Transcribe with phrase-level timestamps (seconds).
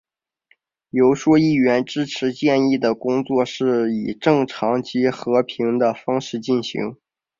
[0.89, 6.97] 游说议员支持建议的工作是以正常及和平的方法进行。